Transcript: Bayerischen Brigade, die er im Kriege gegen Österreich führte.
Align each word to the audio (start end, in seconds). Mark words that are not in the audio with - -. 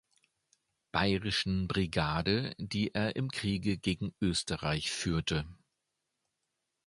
Bayerischen 0.91 1.67
Brigade, 1.67 2.55
die 2.57 2.91
er 2.95 3.15
im 3.15 3.29
Kriege 3.29 3.77
gegen 3.77 4.15
Österreich 4.19 4.89
führte. 4.89 5.47